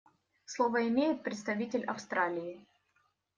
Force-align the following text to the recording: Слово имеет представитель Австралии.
Слово 0.45 0.87
имеет 0.89 1.21
представитель 1.21 1.85
Австралии. 1.85 2.59